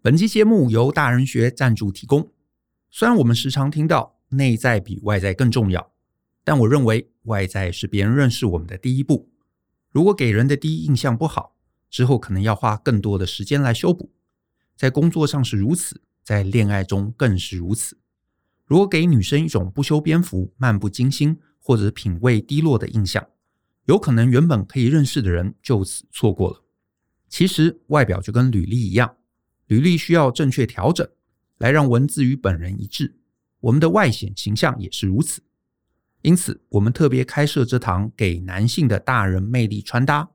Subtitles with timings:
[0.00, 2.30] 本期节目由大人学赞助提供。
[2.88, 5.90] 虽然我们时常听到内在比外在更重要，
[6.44, 9.28] 但我认为外在是别人认识我们的第一步。
[9.90, 11.56] 如果给人的第一印象不好，
[11.90, 14.12] 之后可能要花更多的时间来修补。
[14.76, 17.98] 在工作上是如此，在恋爱中更是如此。
[18.66, 23.26] 如果给女生一种不修边幅、漫不经心或者品味低落的印象，
[23.86, 26.62] 有可能原本可以认识的人就此错过了。
[27.28, 29.16] 其实外表就跟履历一样，
[29.68, 31.08] 履历需要正确调整，
[31.56, 33.16] 来让文字与本人一致。
[33.60, 35.42] 我们的外显形象也是如此。
[36.22, 40.28] 因此，我们特别开设这堂给男性的大人魅力穿搭，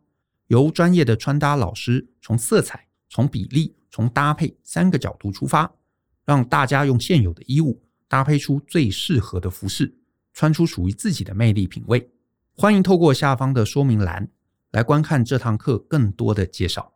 [0.47, 5.71] 由专业的穿搭老师从色彩、从比例、从搭配三个角度出发，
[6.25, 9.93] 让大家用现有的衣物搭配出最适合的服饰，
[10.33, 12.09] 穿出属于自己的魅力品味。
[12.55, 14.29] 欢迎透过下方的说明栏。
[14.73, 16.93] 来观看这堂课更多的介绍。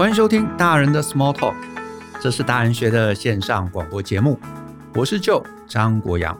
[0.00, 1.54] 欢迎收听大人的 Small Talk，
[2.22, 4.40] 这是大人学的线上广播节目。
[4.94, 6.34] 我是舅张国阳。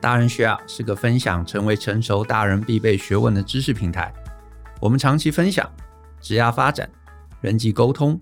[0.00, 4.10] 大人学啊是个分享成为成熟大人必备学问的知识平台。
[4.80, 5.70] 我们长期分享
[6.18, 6.90] 职业发展、
[7.42, 8.18] 人际沟通、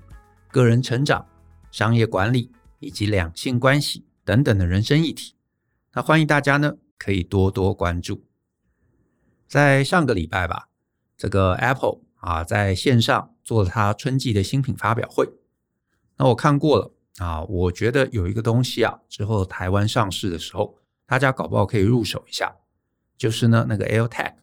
[0.48, 1.24] 个人成长、
[1.70, 2.50] 商业管理。
[2.80, 5.36] 以及两性关系等等的人生议题，
[5.92, 8.24] 那欢迎大家呢可以多多关注。
[9.46, 10.66] 在上个礼拜吧，
[11.16, 15.28] 这个 Apple 啊在线上做了它春季的新品发表会。
[16.16, 22.56] 那我看过了啊，我觉得有一个东西啊，之后台湾上市的时候，大家搞不好可以入手一下，
[23.16, 24.34] 就是呢那个 AirTag。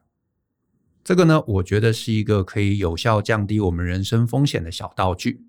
[1.03, 5.45] 这个呢，我觉得是一个可以有效降低我们人身风险的小道具。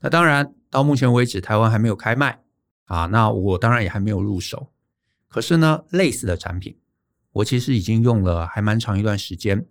[0.00, 0.54] 那当然。
[0.70, 2.42] 到目前为止，台湾还没有开卖
[2.84, 4.70] 啊，那我当然也还没有入手。
[5.26, 6.78] 可是呢，类似的产品，
[7.32, 9.66] 我其实已经用了还蛮长一段时间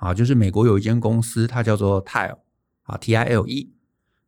[0.00, 0.12] 啊。
[0.12, 2.40] 就是美国有一间公司，它叫做 Tile
[2.82, 3.72] 啊，T I L E。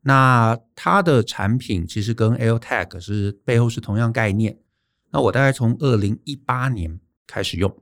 [0.02, 4.58] 那它的产品其实跟 AirTag 是背后是同样概念。
[5.10, 7.76] 那我大概从二零一八年开始用，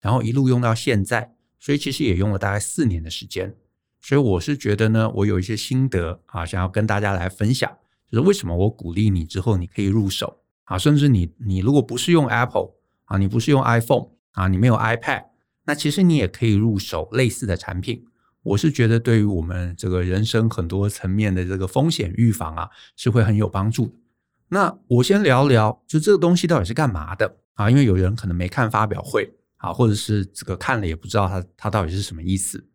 [0.00, 3.54] 然后一路用到现在，所以其实也用了大概四年的时间。
[4.00, 7.70] 所以我是觉得呢，我有一些心得啊，想要跟大家来分享。
[8.12, 12.70] 就是为什么我鼓励你之后你可以入手啊，甚至你你如果不是用 Apple
[13.06, 15.24] 啊，你不是用 iPhone 啊，你没有 iPad，
[15.64, 18.04] 那其实你也可以入手类似的产品。
[18.42, 23.94] 我是觉得对于我们这个人生很多层面的这个风险预防啊，是会很有帮助的。
[24.48, 27.70] 那我先聊聊，就这个东西到底是干嘛的啊？
[27.70, 32.68] 因为有人可能没看发表会啊，或者是这个看了也不知道它它到底是什么意思。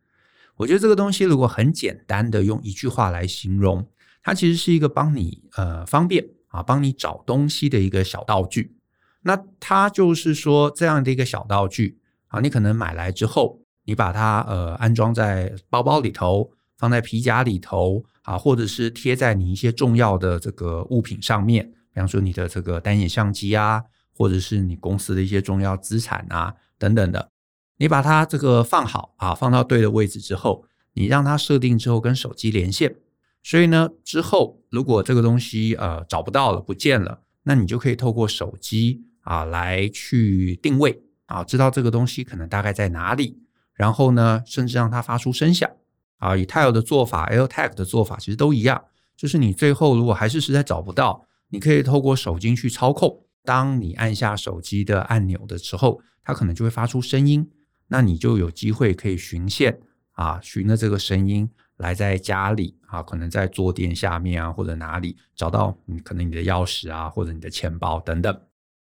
[0.55, 3.87] 我觉得这个东西如果很简单的用一句话来形容。
[4.21, 8.75] 它其实是一个帮你呃方便啊，帮你找东西的一个小道具。
[9.21, 11.98] 那它就是说这样的一个小道具
[12.29, 23.83] 啊，你可能买来之后，你把它呃安装在包包里头，放在皮夹里头啊，或者是贴在你一些重要的这个物品上面，比方说你的这个单眼相机啊，
[24.15, 27.29] 或者是你公司的一些重要资产啊等等的。
[27.77, 32.95] 你把它这个放好啊，放到对的位置之后，你让它设定之后跟手机连线。
[33.41, 43.37] 所以呢，之后如果这个东西呃找不到了、不见了，那你就可以透过手机啊来去定位啊，知道这个东西可能大概在哪里，
[43.73, 45.69] 然后呢，甚至让它发出声响
[46.17, 46.35] 啊。
[46.35, 48.83] 以 Tile 的做法、AirTag 的做法其实都一样，
[49.15, 53.23] 就是你最后如果还是实在找不到，你可以透过手机去操控。
[53.43, 57.49] 当你按下手机的按钮的时候，它可能就会发出声音，
[57.87, 59.79] 那你就有机会可以循线
[60.11, 61.49] 啊，循着这个声音。
[61.79, 68.37] 来在家里啊，可能在坐垫下面啊，或者哪里找到你可能你的钥匙啊，或者你的钱包等等。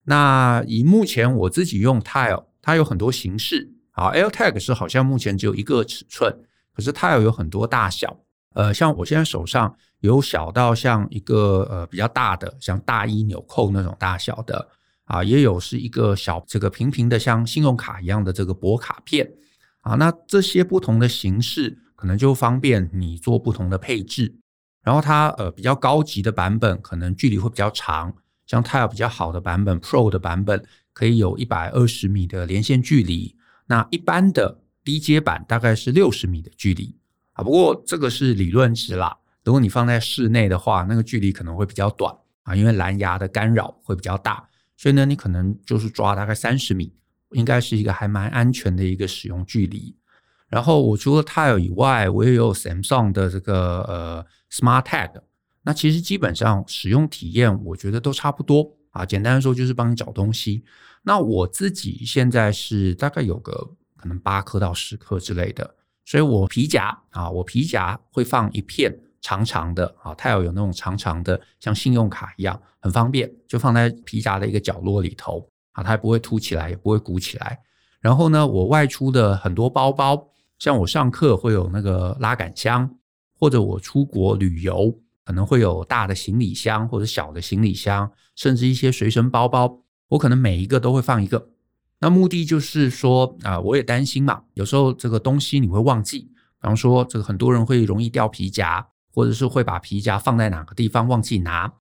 [0.10, 3.74] 那以目前我自己用 Tile，它有很多形式。
[3.92, 6.34] 啊，AirTag 是好像目前只有一个尺寸，
[6.74, 8.18] 可是 Tile 有很多大小。
[8.54, 14.68] 呃，像我现在手上有小到像一个呃比较大的，像大衣纽扣那种大小的
[15.04, 19.30] 啊，也有是一个小这个平平的像信用卡一样的这个薄卡片
[19.82, 19.96] 啊。
[19.96, 21.84] 那这些不同的形式。
[21.98, 24.32] 可能就方便你做不同的配置，
[24.84, 28.14] 然后它呃比较高级的版本可能距离会比较长，
[28.48, 33.36] 像 Tile 比较好的版本 Pro 的版本可以有一百二十米的连线距离，
[33.68, 36.96] 那一般的低阶版大概是六十米的距离
[37.34, 37.44] 啊。
[37.44, 44.48] 不过这个是理论值啦，如果你放在室内的话，那个距离可能会比较短啊，因为蓝牙的干扰会比较大，
[44.78, 46.94] 所以呢，你可能就是抓大概三十米，
[47.32, 49.94] 应该是一个还蛮安全的一个使用距离。
[50.48, 55.12] 然后我除了 Tile 以外，我也有 Samsung 的这个呃 Smart Tag。
[55.68, 60.64] 那其实基本上使用体验，我觉得都差不多啊，简单的说就是帮你找东西。
[61.04, 63.52] 那我自己现在是大概有个
[63.98, 65.76] 可能八颗到十颗之类的，
[66.06, 77.60] 所以我皮夹啊，我皮夹会放一片长长的啊它要有那种长长的，像信用卡一样，很方便，就放在皮夹的一个角落里头啊，它不会凸起来，也不会鼓起来。
[78.00, 80.30] 然后呢，我外出的很多包包，
[80.60, 82.90] 像我上课会有那个拉杆箱，
[83.38, 84.98] 或者我出国旅游
[85.28, 91.50] 可能会有大的行李箱或者小的行李箱，甚至一些随身包包，我可能每一个都会放一个。
[92.00, 101.74] 那目的就是说啊，我也担心嘛，有时候这个东西你会忘记，比方说这个很多人会容易掉皮夹，或者是会把皮夹放在哪个地方忘记拿，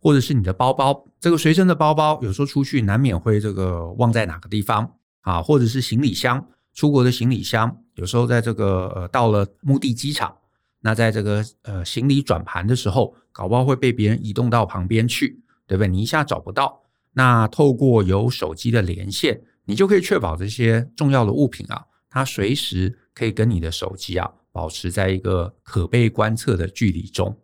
[0.00, 4.94] 或者是你的包包，这个随身的包包有时候出去难免会这个忘在哪个地方。
[5.20, 10.34] 啊，或者是行李箱，出国的行李箱，有时候在这个呃到了目的机场，
[10.80, 15.88] 那在这个呃行李转盘的时候，搞不好会被别人移动到旁边去，对不对？
[15.88, 16.82] 你一下找不到，
[17.12, 27.36] 那透过有手机的连线，你就可以确保这些重要的物品啊，它随时可以跟你的手机啊保持在一个可被观测的距离中。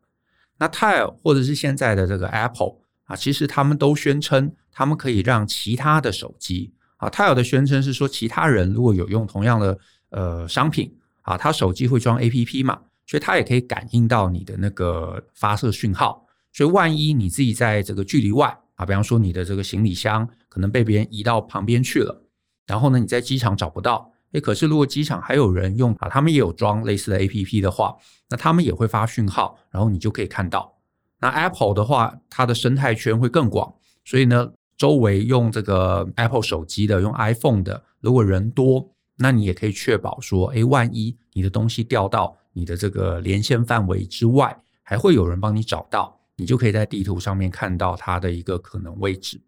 [0.58, 6.72] 那 Tile 或者是现在的这个 Apple 啊，其实他们都宣称，他们可以让其他的手机。
[6.96, 9.78] 啊，Tile 的宣称是说，其他人如果有用同样的
[10.10, 16.26] 呃商品啊，他手机会装 APP 嘛，所以它也可以感应到你的那个发射讯号。
[16.52, 22.24] 所以万一你自己在这个距离外啊，比方说你的这个行李箱可能被别人移到旁边去了，
[22.66, 27.96] 然后呢你在机场找不到，诶，可是如果机场还有人用啊，他们也有装类似的 APP 的话，
[28.30, 30.76] 那他们也会发讯号，然后你就可以看到。
[31.20, 33.74] 那 Apple 的话，它的生态圈会更广，
[34.04, 34.52] 所以呢。
[34.76, 49.38] 周围用这个 Apple 手机的，用 iPhone 的，如果人多，那你也可以确保说，诶，万一你的东西掉到你的这个连线范围之外，还会有人帮你找到，你就可以在地图上面看到它的一个可能位置。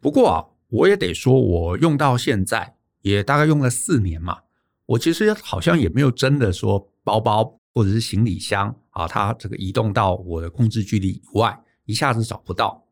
[0.00, 4.38] 不过啊，我也得说，我用到现在也大概用了四年嘛，
[4.86, 12.84] 我其实好像也没有真的说包包或者是行李箱啊，它这个移动到我的控制距离以外，一下子找不到。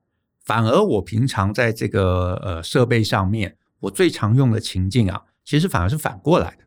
[0.44, 6.64] 反而我平常在这个呃设备上面，我最常用的情境啊，其实反而是反过来的，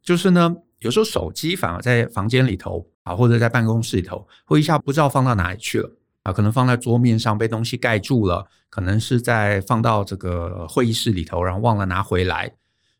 [0.00, 5.90] 就是呢，有时候手机反而在房间里头啊，或者在办公室里头，会一下不知道放到哪里去了
[6.22, 12.52] 啊，可能放在桌面上被东西盖住了，可能是在放到这个会议室里头，然后忘了拿回来，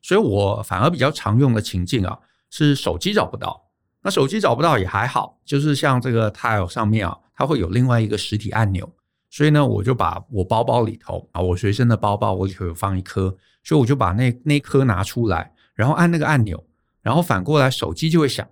[0.02, 2.18] 所以我反而比较常用的情境啊，
[2.50, 3.68] 是手机找不到。
[4.02, 8.90] 那手机找不到也还好，就是像这个 Tile 上面啊，它会有另外一个实体按钮。
[9.28, 16.64] 所以呢，我就把我包包里头啊，我随身的包包我里头有放一颗，所以我就把那那颗拿出来，然后按那个按钮，
[17.02, 18.46] 然后反过来手机就会响。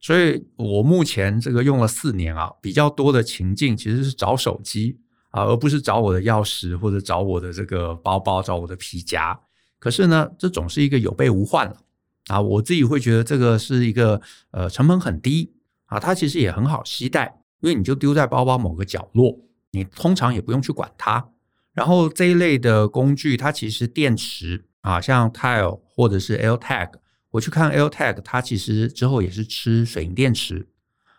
[0.00, 4.98] 所以我目前这个用了四年啊，比较多的情境其实是找手机
[5.30, 9.40] 啊，而不是找我的钥匙或者找我的这个包包、找我的皮夹。
[9.78, 11.76] 可是呢，这总是一个有备无患了
[12.26, 12.40] 啊。
[12.40, 14.20] 我自己会觉得这个是一个
[14.50, 15.54] 呃成本很低
[15.86, 19.38] 啊，它其实也很好携带，因为你就丢在包包某个角落。
[19.70, 21.30] 你通常也不用去管它，
[21.72, 26.90] 然后这一类的工具，它其实电池啊，像 Tile 或者是 AirTag，
[27.34, 30.68] 我去看 AirTag，它其实之后也是吃水银电池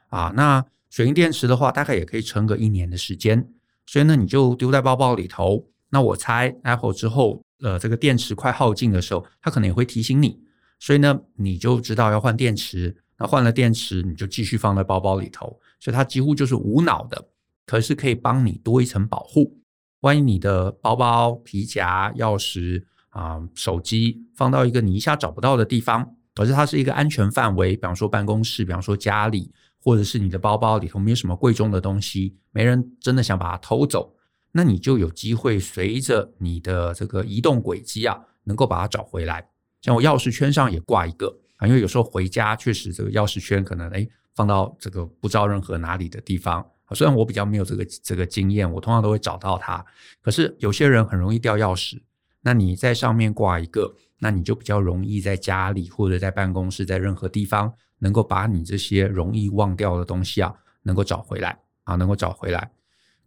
[0.08, 0.32] 啊。
[0.34, 3.50] 那水银电池的话，大概也可以撑个一年的时间，
[3.86, 5.68] 所以呢，你就丢在包包里头。
[5.90, 10.40] 那我猜 Apple 之后，呃，这个电池快耗尽的时候，它可能也会提醒你，
[10.80, 12.96] 所以呢，你就知道要换电池。
[13.18, 17.28] 那换了电池，你就继续放在包包里头，所以它几乎就是无脑的。
[17.66, 19.58] 可是可以帮你多一层保护，
[20.02, 22.86] 万一你的包包、皮夹、钥匙
[23.16, 26.06] 啊、手机放到一个你一下找不到的地方，
[26.36, 29.50] 可是它是一个安全范围，比方说办公室，比方说家里，
[29.82, 34.14] 或者是你的包包里头没有什么贵重的东西，没人真的想把它偷走，
[34.52, 39.48] 那你就有机会随着你的这个移动轨迹啊，能够把它找回来。
[39.82, 46.66] 像我钥匙圈上也挂一个啊，因为有时候回家确实这个钥匙圈可能诶放到这个不知道任何哪里的地方。
[46.94, 49.84] 虽然我比较没有这个这个经验，我通常都会找到它。
[50.22, 52.00] 可是有些人很容易掉钥匙，
[52.46, 62.70] 那你在上面挂一个，那你就比较容易在家里或者在办公室，在任何地方能够把你这些容易忘掉的东西啊，能够找回来啊，能够找回来。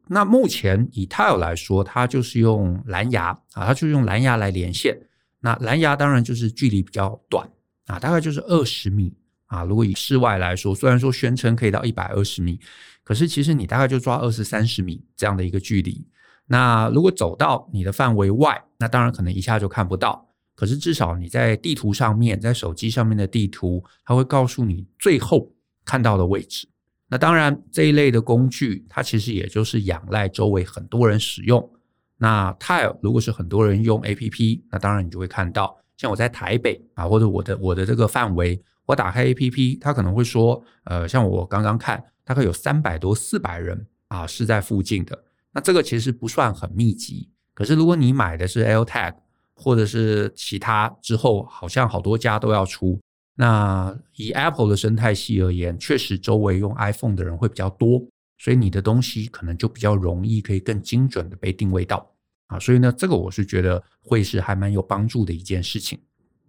[0.07, 4.97] 那目前以 Tile 来说，它就是用蓝牙啊，它就是用蓝牙来连线。
[5.41, 7.51] 那蓝牙当然就是距离比较短
[7.87, 9.13] 啊，大概就是二十米
[9.47, 9.65] 啊。
[9.65, 12.61] 如果以室外来说，虽然说宣称可以到一百二十米。
[13.03, 16.07] 可是其实你大概就抓二十三十米这样的一个距离，
[16.47, 20.27] 那如果走到你的范围外，那当然可能一下就看不到。
[20.55, 25.53] 可是至少你在地图上面，在手机上面的地图，它会告诉你最后
[25.85, 26.69] 看到的位置。
[27.09, 31.71] 那当然这一类的工具，它其实也就是仰赖周围很多人使用，
[32.17, 45.25] 那 Tile 如果是很多人用 APP，那当然你就会看到，像我在台北啊，或者我的我的这个范围，我打开 APP，它可能会说，呃，像我刚刚看，大概有三百多四百人啊是在附近的。
[45.53, 49.17] 那这个其实不算很密集，可是如果你买的是 AirTag
[49.53, 53.01] 或者是其他之后，好像好多家都要出。
[53.35, 58.01] 那以 Apple 的生态系而言，确实周围用 iPhone 的人会比较多，
[58.39, 62.09] 所以你的东西可能就比较容易可以更精准的被定位到
[62.47, 62.61] 啊。
[62.61, 65.99] 所以呢，这个我是觉得会是还蛮有帮助的一件事情。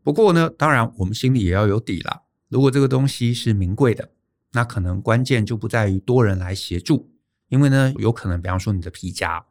[0.03, 2.21] 不过呢，当然我们心里也要有底啦。
[2.49, 4.07] 如果这个东西是名贵的，
[4.51, 7.09] 那可能关键就不在于多人来协助，
[7.47, 9.43] 因为呢，有可能比方说你的皮夹，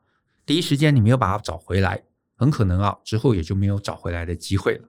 [0.48, 4.88] 第一时间你没有把它找回来，很可能啊之后也就没有找回来的机会了。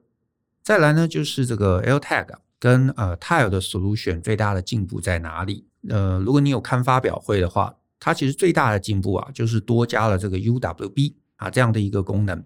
[0.62, 5.66] 再来呢，就是这个 AirTag 跟呃 Tile 的 solution 最大的进步在哪里？
[5.90, 12.42] 呃，如果你有看发表会的话，它其实最大的进步啊，就是多加了这个 UWB 啊这样的一个功能。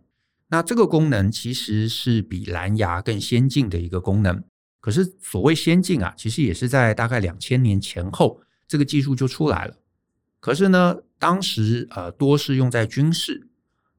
[0.48, 4.42] 那这个功能其实是比蓝牙更先进的一个功能。
[4.80, 9.76] 可是所谓先进啊，其实也是在大概两千年前后，这个技术就出来了。
[10.44, 13.48] 可是呢，当时呃多是用在军事，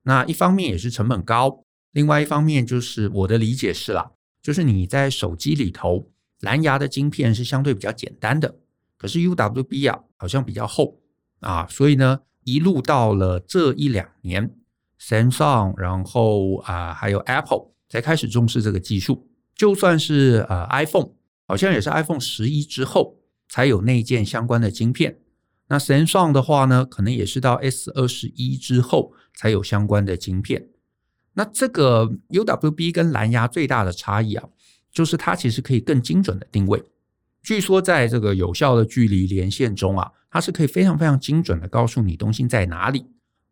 [0.03, 1.65] 那一方面也是成本高。
[1.91, 4.11] 另外一方面，就是我的理解是啦，
[4.43, 6.11] 就是你在手机里头，
[6.41, 8.59] 蓝牙的晶片是相对比较简单的，
[8.95, 10.99] 可是 UWB 啊好像比较厚
[11.39, 14.55] 啊，所以呢，一路到了这一两年
[15.01, 19.27] ，Samsung，然后啊还有 Apple 才开始重视这个技术。
[19.55, 21.09] 就算是呃 iPhone，
[21.47, 23.17] 好像也是 iPhone 十一之后
[23.49, 25.17] 才有内建相关的晶片。
[25.67, 30.67] 那 Samsung 的话呢，可能也是到 S 二十一之后才有相关的晶片。
[31.33, 34.47] 那这个 UWB 跟蓝牙最大的差异啊，
[34.91, 36.83] 就是它其实可以更精准的定位。
[37.43, 43.05] 据说在这个有效的距离连线中啊，它是可以非常非常精准的告诉你东西在哪里。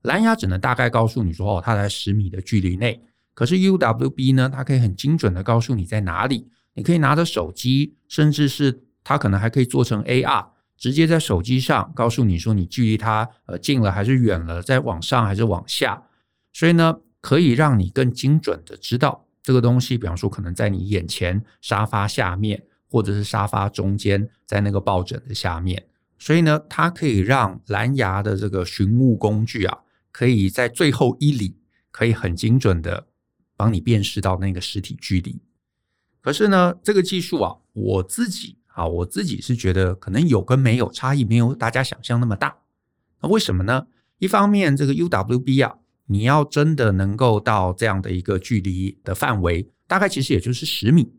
[0.03, 3.03] 蓝牙只能大概告诉你说哦，它在十米的距离内。
[3.33, 6.47] 可是 UWB 呢，它可以很精准的告诉你在哪里。
[6.75, 10.47] 你可以拿着手机，甚至是它可能还可以做成 AR，
[10.83, 16.03] 直接在手机上告诉你说你距离它呃近了还是远了，在往上还是往下。
[16.51, 25.81] 所以呢，可以让你更精准的知道这个东西，比方说可能在你眼前沙发下面，或者是沙发中间，在那个抱枕的下面。
[26.19, 29.77] 所以呢，它可以让蓝牙的这个寻物工具啊，
[30.11, 31.55] 可以在最后一里
[31.91, 33.07] 可以很精准的
[33.55, 35.39] 帮你辨识到那个实体距离。
[36.19, 42.55] 可是呢，这个技术啊，我自己啊，我自己是觉得可能有跟没有差异，没有大家想象那么大。
[43.21, 43.87] 那为什么呢？
[44.19, 45.77] 一方面，这个 UWB 啊。
[46.07, 51.13] 你要真的能够到这样的一个距离的范围，大概其实也就是十米。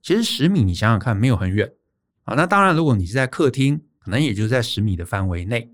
[0.00, 1.70] 其实十米，你想想看，没有很远
[2.24, 2.34] 啊。
[2.34, 5.70] 那当然，如果你是在客厅，可能也就在十米的范围内。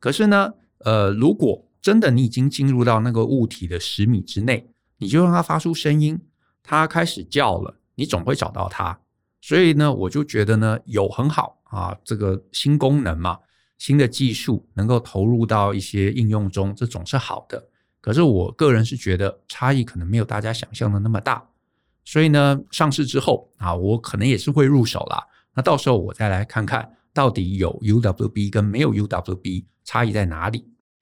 [0.00, 6.18] 可是呢，呃，如果真的你已经进入到那个物体的十米之内，你就让它发出声音，
[6.62, 8.98] 它开始叫了，你总会找到它。
[9.42, 13.36] 所以呢，我就觉得呢，有很好啊，这个新功能嘛，
[13.76, 17.68] 新的技术能够投入到一些应用中，这总是好的。
[18.00, 21.44] 可是我个人是觉得差异可能没有大家想象的那么大，
[22.04, 25.26] 所以呢，上市之后啊，我可能也是会入手啦。
[25.54, 30.58] 那到时候我再来看看到底有 UWB 跟没有 UWB 差异在哪里。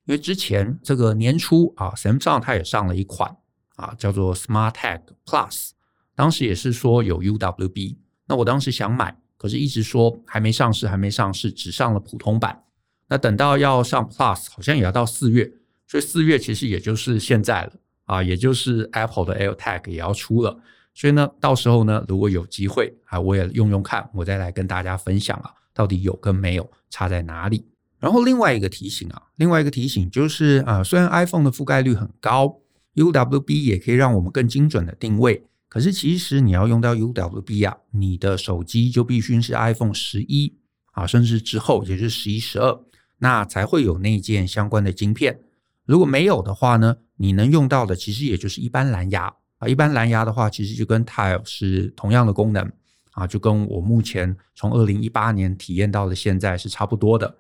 [0.07, 3.37] 因为之前这个年初啊，Samsung 它也上了一款
[3.77, 5.73] 啊，叫做 SmartTag Plus，
[6.15, 7.99] 当时也是说有 UWB。
[8.31, 12.63] 那我当时想买，可是一直说还没上市，还没上市，只上了普通版。
[13.09, 15.51] 那等到要上 Plus，好像也要到四月。
[15.89, 17.73] 所以四月其实也就是现在了
[18.05, 20.57] 啊，也就是 Apple 的 AirTag 也要出了。
[20.95, 27.67] 所以呢，到时候呢，如果有机会啊，我也用用看，我再来跟大家分享啊，到底有跟没有差在哪里。
[27.99, 32.61] 然后另外一个提醒啊，另外一个提醒就是啊，虽然 iPhone 的覆盖率很高
[32.95, 40.59] ，UWB 也可以让我们更精准的定位，可是其实你要用到 UWB 啊，你的手机就必须是 iPhone 十一
[40.91, 42.81] 啊，甚至之后也就是十一、十二，
[43.19, 45.39] 那才会有内建相关的晶片。
[45.87, 49.69] 如果没有的话呢，你能用到的其实也就是一般蓝牙啊。
[49.69, 52.69] 一般蓝牙的话，其实就跟 Tile 是同样的功能
[53.13, 57.37] 啊，就跟我目前从二零一八年体验到的现在是差不多的。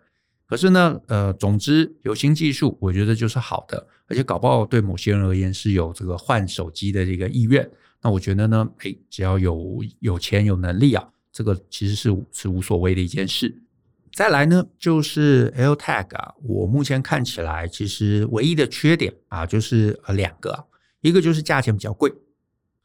[0.46, 7.68] 可是呢，呃，总之有新技术，我觉得就是好的，而且搞不好对某些人而言是有这个换手机的这个意愿。
[8.02, 13.62] 那我觉得呢，诶，只要有有钱有能力啊，这个其实是是无所谓的一件事。
[14.12, 20.66] 再来呢，就是 L tag 啊，我目前看起来其实唯一的缺点啊，就是呃两个，
[21.00, 22.12] 一个就是价钱比较贵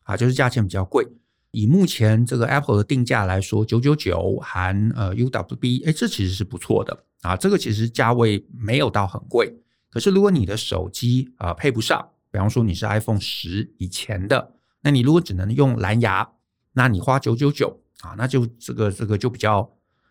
[0.04, 1.08] 啊，就是价钱比较贵。
[1.52, 9.56] 以目前这个 Apple 的定价来说，九九九含呃 UWB，哎，这其实是不错的啊，这个其实价位没有到很贵。
[9.90, 14.55] 可是如果你的手机啊、配不上，比方说你是 iPhone 十以前的，
[14.86, 16.30] 那你如果只能用蓝牙，
[16.74, 19.68] 那你花九九九啊，那就这个这个就比较，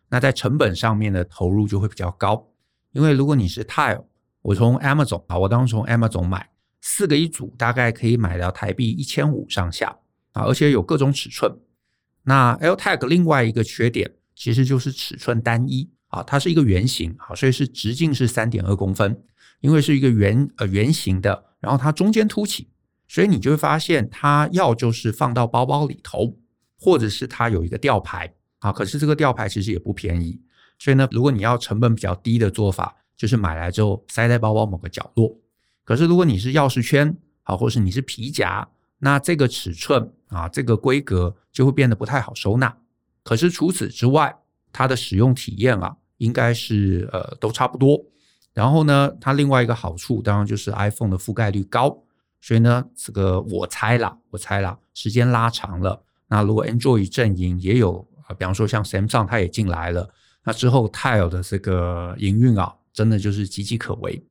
[0.08, 2.50] 那在成本上面的投入就会比较高。
[2.90, 4.02] 因为如果你是 Tile，
[4.42, 6.50] 我从 Amazon 啊，我当时从 Amazon 买
[6.80, 9.96] 四个一组，大概可以买到台币一千五上下
[10.32, 11.56] 啊，而且有各种尺寸。
[12.24, 19.22] 那 LTag 另外一个缺点其实就是尺寸单一啊，它是一个圆形啊，所以是直径是三点二公分，
[19.60, 22.70] 因为是一个圆呃圆形的，然后它中间凸起，
[23.14, 26.36] 所以你就会发现它要就是放到包包里头，
[26.76, 30.40] 或者是它有一个吊牌啊，可是这个吊牌其实也不便宜，
[30.80, 35.32] 所以呢，如果你要成本比较低的做法，就是买来之后塞在包包某个角落。
[35.84, 38.68] 可是如果你是钥匙圈啊，或是你是皮夹。
[38.98, 42.76] 那这个尺寸啊，这个规格就会变得不太好收纳。
[43.22, 44.34] 可是除此之外，
[44.72, 48.02] 它的使用体验啊，应该是呃都差不多。
[48.54, 52.03] 然后呢，它另外一个好处当然就是 iPhone 的覆盖率高，
[52.44, 60.06] 所以呢，这个我猜啦，我猜啦，时间拉长了，那如果 Android 阵营也有啊，比方说像 Samsung 它也进来了，
[60.44, 64.22] 那之后 Tile 的这个营运啊，真的就是岌岌可危。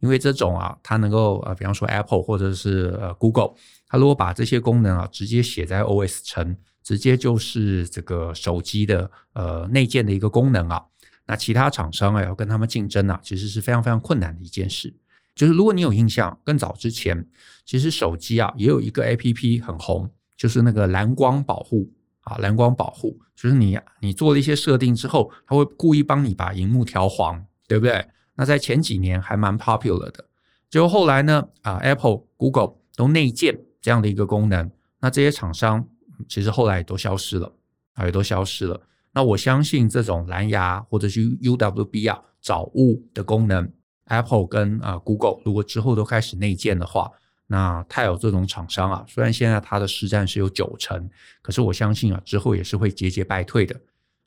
[0.00, 3.54] 因为这种啊，它能够呃，比方说 Apple 或者是呃 Google，
[3.88, 10.84] 它如果把这些功能啊直接写在 OS 层，直接就是这个手机的呃内建的一个功能啊，
[11.26, 14.94] 那其他厂商啊要跟他们竞争啊，其实是非常非常困难的一件事。
[15.34, 17.26] 就是如果你有印象，更早之前，
[17.64, 28.06] 其实手机啊也有一个 APP 很红，就是那个蓝光保护啊，蓝光保护，就是你你做了一些设定之后，它会故意帮你把荧幕调黄，对不对？
[28.34, 30.24] 那在前几年还蛮 popular 的，
[30.70, 34.70] 结果后来呢，啊，Apple、Google 都内建这样的一个功能，
[35.00, 35.86] 那这些厂商
[36.28, 37.52] 其实后来也都消失了，
[37.94, 38.80] 啊，也都消失了。
[39.12, 43.70] 那我相信这种蓝牙或者是 UWB 啊找物的功能
[44.12, 47.10] ，Apple 跟啊 Google 如果之后都开始内建的话，
[47.46, 51.08] 那泰有这种厂商啊，虽然现在它的市占是有九成，
[51.40, 53.74] 可是我相信啊之后也是会节节败退的。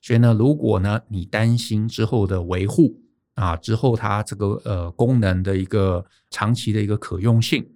[0.01, 2.99] 所以呢，如果呢你担心之后的维护，
[3.35, 7.67] 啊，之后它这个呃功能的一个长期的一个可用性，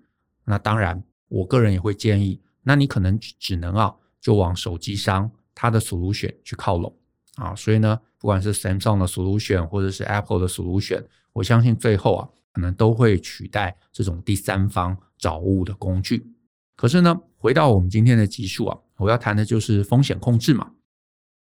[0.46, 6.94] 那当然，我个人也会建议，那你可能只能啊，就往手机商它的 solution 去靠拢
[7.36, 7.56] 啊。
[7.56, 11.04] 所以呢，不管是 Samsung 的 solution 或者是 Apple 的 solution，
[11.40, 16.32] 我相信最后啊，可能都会取代这种第三方找物的工具。
[16.76, 20.72] 可是呢，回到我们今天的集数啊，我要谈的就是风险控制嘛。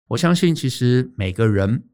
[0.09, 1.85] 我相信其实每个人。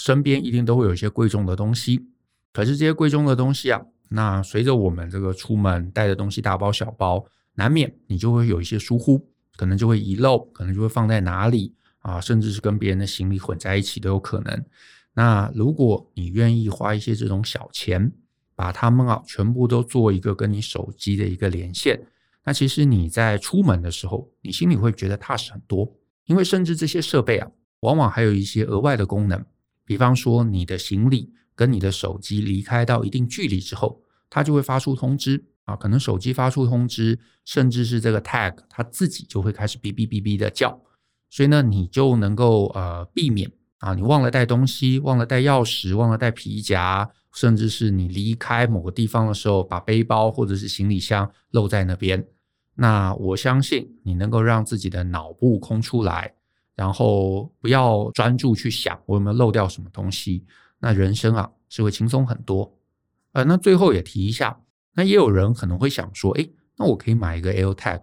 [0.00, 2.06] 身边一定都会有一些贵重的东西，
[2.52, 14.64] 可是这些贵重的东西啊，那随着我们这个出门带的东西大包小包，难免你就会有一些疏忽，可能就会遗漏，可能就会放在哪里啊，甚至是跟别人的行李混在一起都有可能。
[15.18, 18.12] 那如果你愿意花一些这种小钱，
[18.54, 22.00] 把它们啊全部都做一个跟你手机的一个连线，
[22.44, 25.92] 那其实你在出门的时候，你心里会觉得踏实很多，
[26.26, 27.50] 因为甚至这些设备啊，
[27.80, 29.44] 往往还有一些额外的功能。
[29.84, 34.00] 比方说，你的行李跟你的手机离开到一定距离之后，
[34.30, 40.80] 它就会发出通知啊，可能手机发出通知，甚至是这个 tag 它自己就会开始哔哔哔哔的叫，
[41.28, 52.26] 所以呢，你就能够呃避免啊，你忘了带东西，忘了带钥匙，忘了带皮夹，甚至是你离开某个地方的时候，把背包或者是行李箱漏在那边。
[52.74, 56.34] 那我相信你能够让自己的脑部空出来。
[56.74, 60.46] 然后不要专注去想我有没有漏掉什么东西，
[60.78, 62.72] 那人生啊是会轻松很多。
[63.32, 64.60] 呃，那最后也提一下，
[64.94, 68.02] 那也有人可能会想说，诶，那我可以买一个 AirTag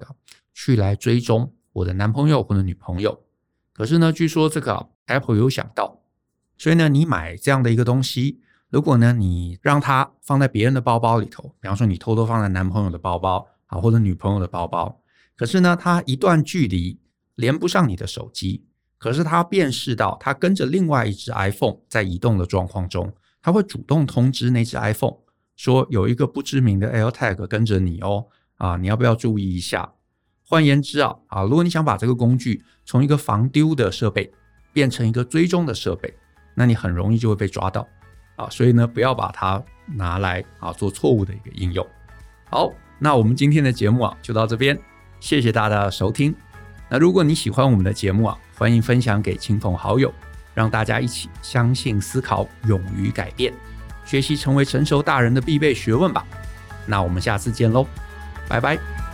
[0.53, 3.24] 去来追踪我的男朋友或者女朋友。
[3.75, 5.99] 可是呢，据说这个 Apple 有想到，
[6.57, 15.01] 所以呢，你买这样的一个东西，如果呢你让它放在别人的包包里头，比方说你偷偷放在男朋友的包包啊或者女朋友的包包，
[15.35, 16.99] 可是呢它一段距离。
[17.35, 18.63] 连不上你的手机，
[18.97, 25.17] 可是它辨识到它跟着另外一只 iPhone 在移动的状况中，它会主动通知那只 iPhone
[25.57, 29.95] 说有一个不知名的 AirTag 跟着你哦，啊，你要不要注意一下？
[30.47, 34.31] 换言之啊，啊，如果你想把这个工具从一个防丢的设备
[34.71, 36.13] 变成一个追踪的设备，
[36.53, 37.87] 那你很容易就会被抓到
[38.35, 41.85] 啊，所以呢，不要把它拿来啊做错误的一个应用。
[42.49, 44.79] 好，那我们今天的节目啊就到这边，
[45.19, 46.33] 谢谢大家的收听。
[46.89, 50.13] 那如果你喜欢我们的节目啊，欢迎分享给亲朋好友，
[50.53, 53.51] 让大家一起相信、思考、勇于改变，
[54.05, 56.23] 学习成为成熟大人的必备学问吧。
[56.85, 57.87] 那我们下次见喽，
[58.47, 59.04] 拜拜。